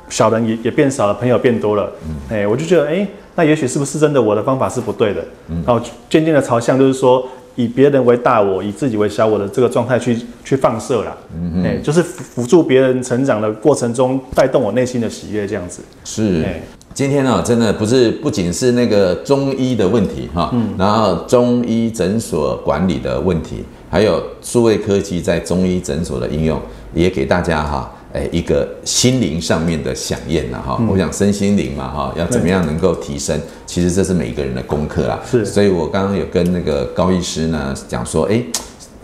[0.09, 1.89] 小人也也变少了，朋友变多了，
[2.29, 5.23] 哎、欸，我就觉得，哎、欸，那也许是不是真的我的方法是不对的？
[5.65, 7.25] 然后渐渐的朝向就是说。
[7.55, 15.81] 以别人为大我，以自己为小我的这个状态去去放射啦，嗯哼，哎，就是辅助别人成长的过程中，带动我内心的喜悦，这样子。
[16.03, 16.45] 是，
[16.93, 26.59] 今天呢，真的不是不仅是那个中医的问题哈，嗯，然后中医诊所管理的问题，还有数位科技在中医诊所的应用，
[26.93, 27.91] 也给大家哈。
[28.13, 33.39] 哎，一个心灵上面的响应了，哈，我想身心灵嘛，哈，要怎么样能够提升？
[33.65, 35.19] 其实这是每一个人的功课啦。
[35.25, 38.43] 是，所以我刚刚有跟那个高医师呢讲说，哎，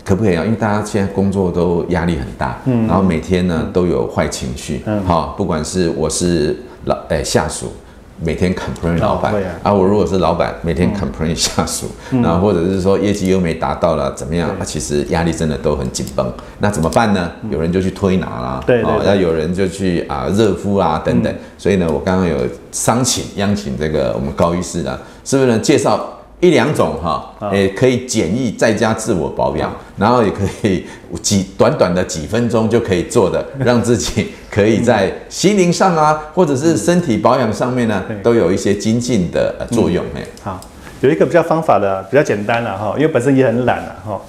[0.04, 0.44] 可不可以啊？
[0.44, 7.72] 因为大家现在工作都压力很大，嗯，然后每天呢都有坏情绪，嗯，好，不管是我是老哎下属。
[8.20, 14.48] 每天 complain 老板啊，我如果是老板，每天 complain 下属，然后或者是说业绩又没达到了，怎么样？
[14.50, 16.32] 啊，其实压力真的都很紧绷。
[16.58, 17.30] 那怎么办呢？
[17.50, 21.34] 有人就去推拿啦，对，那有人就去啊热敷啊等等。
[21.56, 22.36] 所以呢，我刚刚有
[22.72, 26.17] 商请央请这个我们高医师啊，是不是呢介绍？
[26.40, 30.86] 一两种哈，也可以简易在家自我保养，然后也可以
[31.20, 40.04] 几短短的几分钟就可以做的， 让自己可以在心灵上啊，或者是身体保养上面呢，都有一些精进的作用。
[40.14, 40.60] 哎，好，
[41.00, 44.20] 有一个比较方法的，比较简单了哈，因为本身也很懒了哈，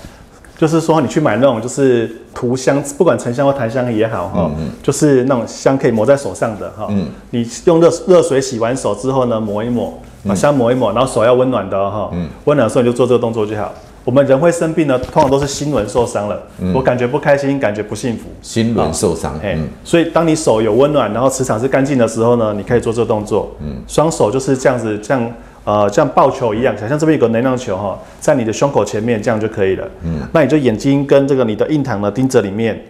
[0.58, 6.92] 就是说你去买那种就是涂香，不管沉香或檀香也好哈，就是那种香可以抹在手上的哈，
[7.30, 9.96] 你用热热水洗完手之后呢，抹一抹。
[10.28, 13.72] 把香抹一抹，然后手要温暖的哈，嗯，温暖的时候你就做这个动作就好。
[14.06, 25.32] 我们人会生病呢，通常都是心轮受伤了，嗯，我感觉不开心，感觉不幸福，心轮受伤，嗯，所以当你手有温暖，然后磁场是干净的时候呢，你可以做这个动作，嗯，双手就是这样子，像
[25.64, 32.82] 呃像抱球一样，想象这边有个能量球哈，在你的胸口前面，这样就可以了，嗯，那你就眼睛跟这个你的印堂呢盯着里面，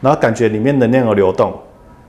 [0.00, 1.52] 然后感觉里面能量有流动。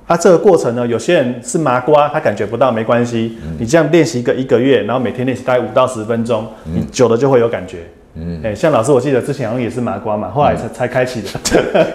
[0.07, 3.37] 它、啊、这个过程呢，有些人是麻瓜，他感觉不到，没关系。
[3.43, 7.79] 嗯、你这样练习个一个月，然后每天练习大概五到十分钟，嗯、你久了就会有感觉。
[8.15, 11.27] 嗯，哎、欸，像老师，我记得之前好像也是麻瓜嘛，后来才、嗯、才开启的。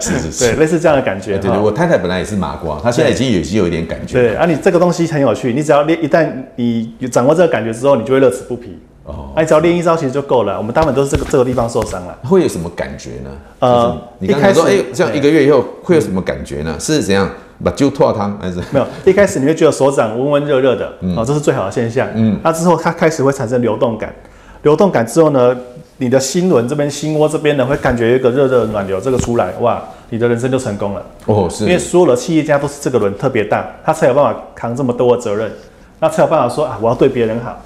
[0.01, 1.39] 是 是是， 对，类似这样的感觉。
[1.39, 4.15] 对对，我太太本来也是麻瓜，她现在已经已经有一点感觉。
[4.15, 8.77] 对，啊，你这个东西很有趣，你只要练，一旦你掌握这个感觉之后，你就会乐此不疲。
[9.05, 10.59] 哦，哎，只要练一招其实就够了。
[10.59, 12.19] 我们大部分都是这个这个地方受伤了。
[12.25, 13.31] 会有什么感觉呢？
[13.61, 16.75] 呃，你刚才说，哎，这样一个月以后会有什么感觉呢？
[16.81, 17.31] 是怎样？
[17.63, 18.87] 把就脱汤还是没有？
[19.05, 22.09] 一开始你会觉得手掌温温热热的，哦，这是最好的现象。
[22.15, 24.15] 嗯，那之后它开始会产生流动感，
[24.63, 25.57] 流动感之后呢，
[25.97, 31.05] 你的心轮这边、心窝这边呢，会感觉有一个热热的暖流，这个出来，哇，你的人生就成功了。
[31.27, 35.51] 哦，是，因为所有的企业家都是这个轮特别大，他才有办法扛这么多的责任，
[35.99, 37.61] 那才有办法说啊，我要对别人好。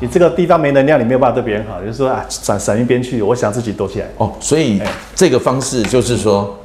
[0.00, 4.06] 你这个地方没能量，你没有办法对别人好，就是说啊，闪闪一边去，我想自己躲起来。
[4.16, 4.80] 哦，所以
[5.14, 6.58] 这个方式就是说，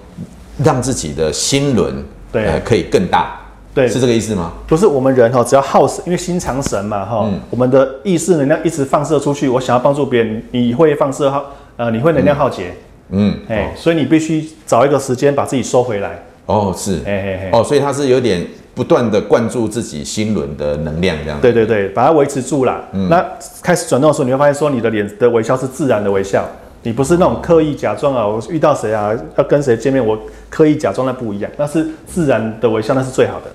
[0.64, 2.02] 让自己的心轮。
[2.32, 3.40] 对、呃，可以更大，
[3.74, 4.52] 对，是这个意思吗？
[4.68, 9.50] 不是，我们人哈，只要好神，因为心藏神嘛，哈、嗯，我们的意识能量一直放射出去。
[9.50, 11.44] 我想要帮助别人，你会放射耗，
[11.78, 12.74] 呃，你会能量耗竭，
[13.10, 16.24] 嗯，哎，所以你必须找一个时间把自己收回来。
[16.46, 21.42] 哦，是，哎哎哎，哦，所以它是有点不断的灌注自己心轮的能量，这样子。
[21.42, 22.84] 对对对，把它维持住了。
[22.94, 23.24] 嗯，那
[23.62, 26.44] 开始转动的时候，你会发现说，你的脸的微笑是自然的微笑。
[26.84, 30.18] 你不是那种刻意假装啊，我遇到谁啊，要跟谁见面，我
[30.50, 33.46] 刻意假装那不一样，那是自然的微笑，那是最好的。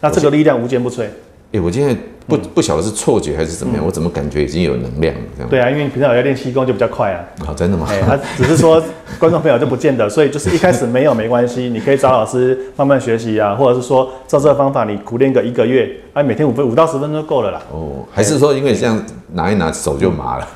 [0.00, 1.04] 那这个力量无坚不摧。
[1.52, 1.96] 哎，我今天。
[2.26, 5.50] 不不晓得是错觉还是怎么样，我怎么感觉已经有能量了这样？
[5.50, 7.20] 对啊，因为你平常有在练气功就比较快啊。
[7.44, 7.86] 好，真的吗？
[7.90, 8.80] 哎，他只是说
[9.18, 17.60] 观众朋友就不见得，所以就是一开始没有没关系，你可以找老师慢慢学习啊， 或者是说照这个方法你苦练个一个月，哎，每天五分五到十分钟就够了啦。
[17.72, 19.02] 哦，还是说因为这样
[19.32, 20.48] 拿一拿手就麻了？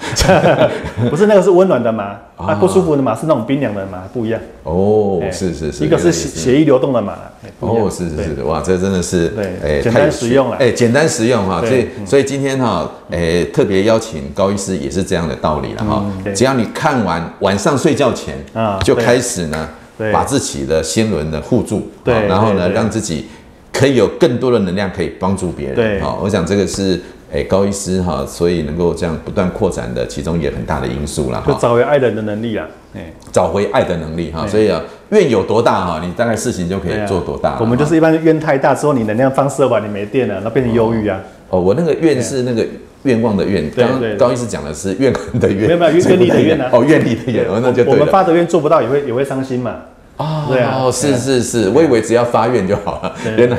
[1.10, 4.40] 不是那个是温暖的麻，啊不舒服的麻是那种冰凉的麻，不一样。
[4.62, 7.14] 哦，是是是，一个是血血液流动的麻。
[7.60, 16.04] 哦，是是是，哇，这真的是对，哎，简单实用了，哎，简单实用哈，所以所以今天哈，诶，特别邀请高医师也是这样的道理了哈。
[16.34, 19.68] 只要你看完晚上睡觉前啊，就开始呢，
[20.12, 23.26] 把自己的心轮的护住，对，然后呢，让自己
[23.72, 25.74] 可以有更多的能量可以帮助别人。
[25.74, 27.00] 对，好，我想这个是
[27.32, 31.42] 哎高医师哈，所以能够这样不断扩展的其中也很大的因素了。
[31.46, 37.58] 就找回爱人的能力啊，哎，找回爱的能力哈，所以啊，愿有多大哈，你大概事情就可以做多大。
[37.60, 41.20] 我们就是一般愿太大之后，你能量放射完，你没电了，那变成忧郁啊。
[41.54, 42.66] 哦，我那个愿是那个
[43.04, 46.70] 愿望的愿，刚刚高医师讲的是愿望的愿，没有没有愿 力的愿啊？
[46.72, 47.84] 哦，愿力的愿，那就。
[47.84, 49.76] 我们发的愿做不到也会也会伤心嘛。
[50.16, 53.56] 哦，对啊，是是是，我以为只要发愿就好了，原来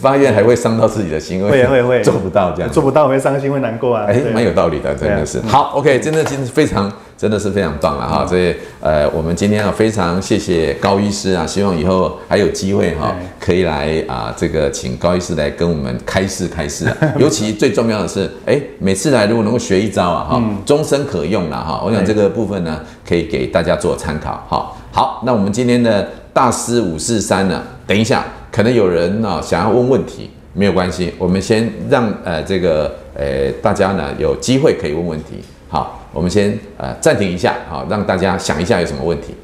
[0.00, 5.40] 发愿还会伤到自己的心，会会会做不到这样，做不到会伤心会难过啊，哎，蛮有道理的，真的是。
[5.42, 24.72] 好，OK，真的今天非常真的是非常棒了哈，所以呃，我们今天啊非常谢谢高医师啊，希望以后还有机会哈，可以来啊这个请高医师来跟我们开示开示啊， 尤其最重要的是，哎，每次来如果能够学一招啊哈，终身可用了哈，我想这个部分呢可以给大家做参考哈。
[24.96, 27.62] 好，那我们今天的大师五四三呢？
[27.86, 35.44] 等一下，可能有人呢想要问问题，没有关系，我们先让呃这个呃大家呢有机会可以问问题。
[35.68, 39.34] 好，我们先呃暂停一下，好，让大家想一下有什么问题。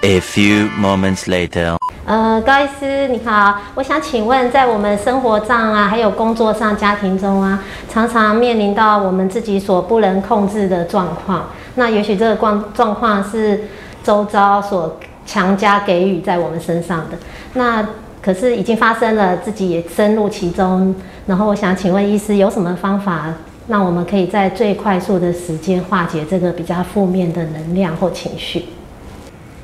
[0.00, 13.64] A few moments later，呃，高医师你好，我想请问，在我们生活上啊，还有工作上、家庭中啊，常常面临到我们自己所不能控制的状况，那也许这个状状况是。
[14.02, 17.16] 周遭所强加给予在我们身上的，
[17.54, 17.88] 那
[18.22, 20.94] 可是已经发生了，自己也深入其中。
[21.26, 23.32] 然后我想请问医师，有什么方法
[23.68, 28.64] 让我们可以在最快速的时间化解这个比较负面的能量或情绪？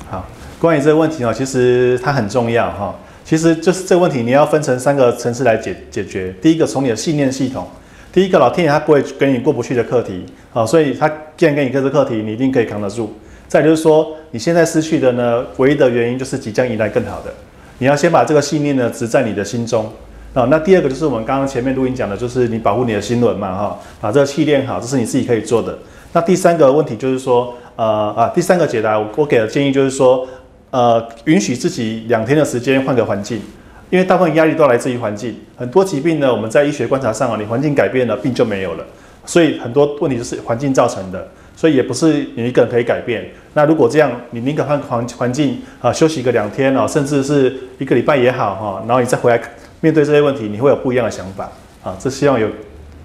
[0.09, 0.25] 好，
[0.59, 2.95] 关于这个问题哦，其实它很重要哈。
[3.25, 6.33] 其实就是这个问题，你要分成三个层次来解解决。
[6.41, 7.67] 第一个，从你的信念系统。
[8.13, 13.13] 第一个，老天爷他不会给你过不去的课题，好，所以他既然给你这个课题，你一定可以扛得住。
[13.47, 17.33] 再就是说，你现在失去的呢，唯一的原因就是即将迎来更好的。
[17.79, 19.91] 你要先把这个信念呢植在你的心中。
[20.33, 25.75] 啊，那第二个就是我们刚刚前面录音讲的，就是你保护你的心轮嘛，哈，把这个气练好，这是你自己可以做的。
[26.13, 30.27] 那第三个问题就是说，呃啊，第三个解答，我给的建议就是说，
[30.69, 33.41] 呃，允许自己两天的时间换个环境，
[33.89, 35.35] 因为大部分压力都来自于环境。
[35.55, 38.85] 很多疾病呢，我们在医学观察上啊，你环境改变了，病就没有了。
[39.25, 41.27] 所以很多问题就是环境造成的。
[41.57, 43.27] 所以也不是你一个人可以改变。
[43.55, 49.41] 那如果这样，你宁可换环环境啊，休息个两天哦，甚至是一个礼拜也好哈，然后你再回来
[49.81, 51.49] 面对这些问题，你会有不一样的想法
[51.83, 51.97] 啊。
[51.99, 52.47] 这希望有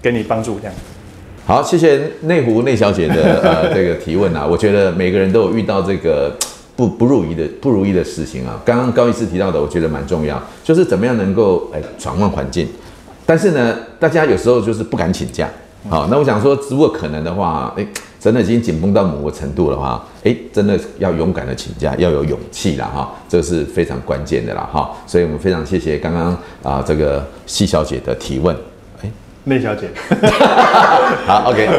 [0.03, 0.73] 给你帮助这样。
[1.47, 4.45] 好，谢谢内湖内小姐的呃 这个提问啊。
[4.45, 6.31] 我觉得每个人都有遇到这个
[6.77, 8.61] 不不如意的不如意的事情啊。
[8.63, 12.67] 刚刚高医师提到的，我觉得蛮重要，就是怎么样能够哎转换环境。
[13.25, 15.49] 但是呢，大家有时候就是不敢请假。
[15.89, 17.83] 好，那我想说，如果可能的话，哎。
[18.23, 28.55] 真的已经紧绷到某个程度了哈，哎，真的要勇敢的请假，要有勇气了哈，这是非常关键的啦哈，所以我们非常谢谢刚刚啊这个细小姐的提问，
[29.03, 29.11] 哎，
[29.43, 29.89] 内小姐，
[31.27, 31.69] 好，OK，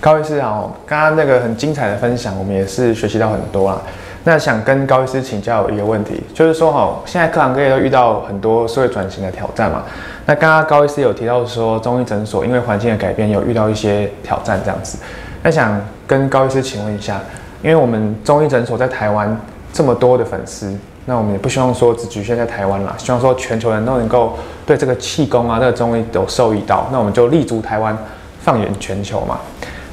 [0.00, 3.82] 高医师好，刚刚那个很精彩的分享，我们也是学习到很多啦。
[4.22, 9.82] 那想跟高医师请教一个问题，就是说哈，现在各行各业都遇到很多社会转型的挑战嘛，
[10.24, 14.96] 那刚刚高医师有提到说，中医诊所因为环境的改变，有遇到一些挑战这样子。
[15.42, 17.20] 那想跟高医师请问一下，
[17.62, 19.34] 因为我们中医诊所在台湾
[19.72, 20.70] 这么多的粉丝，
[21.06, 27.96] 那我们也不希望说只局限在台湾啦，希望说全球人都能够对这个气功啊，这个中医有受益到，那我们就立足台湾，
[28.42, 29.40] 放眼全球嘛。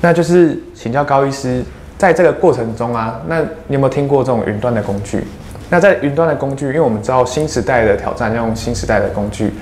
[0.01, 1.63] 那就是请教高医师，
[1.97, 5.25] 在这个过程中啊，那你有没有听过这种云端的工具？
[5.69, 9.53] 那在云端的工具，因为我们知道新时代的挑战要用新时代的工具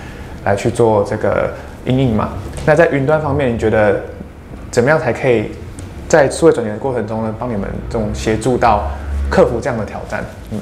[0.44, 1.52] 来去做这个
[1.86, 2.30] 因应嘛。
[2.66, 4.02] 那在云端方面，你觉得
[4.72, 5.52] 怎么样才可以？
[6.16, 8.90] 在数位转型的过程中呢，帮你们这种协助到
[9.30, 10.24] 克服这样的挑战。
[10.52, 10.60] 嗯，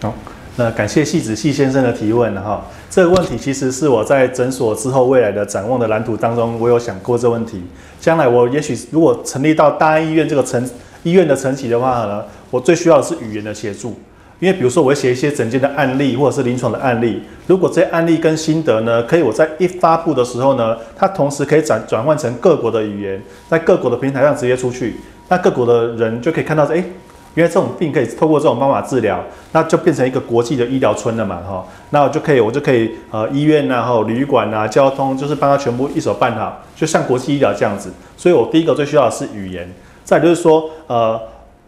[0.00, 0.14] 好，
[0.54, 2.64] 那感谢细子细先生的提问哈。
[2.88, 7.64] 这个问题其实是我在诊所之后未来的展望的蓝图当中，我有想过这问题。
[8.00, 10.70] 将来我也许如果成立到大安医院这个层
[11.02, 13.98] 医院的层级的话呢，我最需要的是语言的协助。
[14.42, 17.22] 因为比如说，我会写一些整件的案例，或者是临床的案例。
[17.46, 24.96] 如果这些案例跟心得呢，可以我在一发布的时候呢，它同时可以转转换成各国的语言，在各国的平台上直接出去，
[25.28, 26.82] 那各国的人就可以看到说，哎，
[27.34, 31.64] 原来这种病可以透过这种方法治疗，那就变成一个国际的医疗村了嘛，哈。
[31.90, 37.92] 那我就可以，我就可以，呃，医院啊，哈，旅馆啊，交通，就是帮他全部一手办好，就像国际医疗这样子。
[38.16, 41.20] 所以我第一个最需要的是语言，再就是说，呃。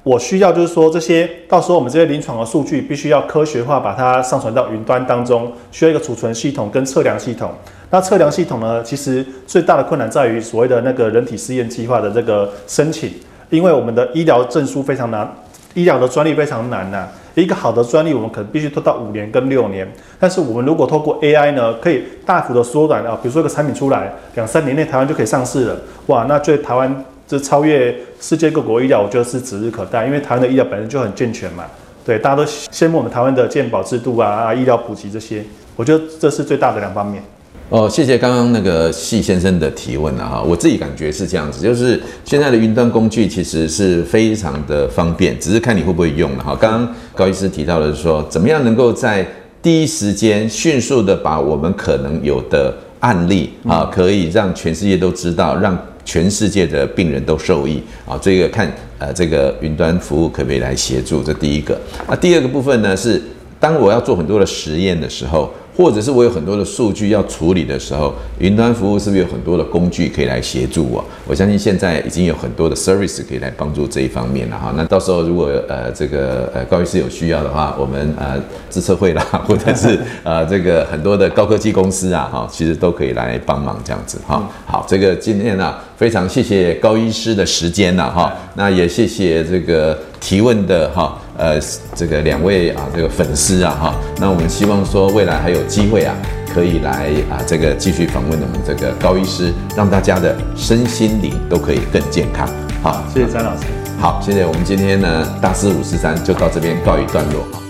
[0.04, 7.50] 我需要就是说，这些到时候我们这些临床的数据必须要科学化，把它上传到云端当中，需要一个储存系统跟测量系统。
[7.88, 13.10] 那测量系统呢，其实最大的困难在于所谓的那个人体试验计划的这个申请，
[13.48, 15.26] 因为我们的医疗证书非常难，
[15.72, 19.90] 医疗的专利非常难呐、一个好的专利，我们可能必须拖到五年跟六年。
[20.20, 25.76] 但是我们如果透过 AI 呢，可以大幅的缩短啊，比如说一个产品出来，两三年内台湾就可以上市了，
[26.08, 30.06] 哇，那对台湾这超越世界各国医疗，我觉得是指日可待。
[30.06, 31.64] 因为台湾的医疗本身就很健全嘛，
[32.04, 35.44] 对，大家都羡慕我们台湾的健保制度啊，医疗普及这些，
[35.76, 37.22] 我觉得这是最大的两方面。
[37.70, 46.54] 哦，谢谢刚刚那个细先生的提问啊，哈，我自己感觉是这样子，就是现在的云端工具其实是非常的方便，只是看你会不会用了哈。
[46.60, 49.26] 刚刚高医师提到的是说，怎么样能够在
[49.62, 61.80] 第一时间迅速的把我们可能有的案例啊，可以让全世界都知道，让全世界的病人都受益啊，这个看呃这个云端服务可不可以来协助，这第一个。
[62.08, 63.22] 那第二个部分呢是，
[63.58, 65.52] 当我要做很多的实验的时候。
[65.76, 71.04] 或者是我有很多的数据要处理的时候，云端服务是不是有很多的工具可以来协助我？
[71.26, 74.72] 我相信现在已经有很多的 service 可以来帮助这一方面了哈。
[74.76, 84.48] 那到时候如果呃这个呃高医师有需要的话，我们呃资策会啦，或者是 呃这个很多的高科技公司啊哈，其实都可以来帮忙这样子哈。
[84.66, 91.18] 好，这个今天呢非常谢谢高医师的时间呐哈，那也谢谢这个提问的哈。
[91.36, 91.58] 呃，
[91.94, 96.14] 这个两位啊，这个粉丝啊，哈，那我们希望说未来还有机会啊，
[96.52, 102.48] 可以来啊，这个继续访问我们这个高医师，让大家的身心灵都可以更健康。
[102.82, 103.64] 好，谢谢詹老师。
[103.98, 107.63] 好，谢谢我们今天呢，大师五十三就到这边告一段落。